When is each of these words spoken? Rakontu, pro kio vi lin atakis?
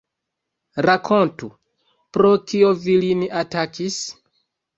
Rakontu, 0.85 1.49
pro 2.17 2.33
kio 2.53 2.73
vi 2.87 2.97
lin 3.05 3.23
atakis? 3.45 4.01